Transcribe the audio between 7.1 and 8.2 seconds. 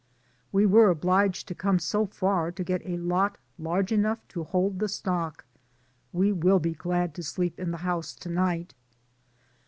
to sleep in the house